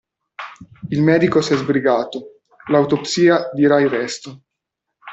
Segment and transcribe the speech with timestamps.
[0.89, 4.41] Il medico s'è sbrigato: L'autopsia dirà il resto.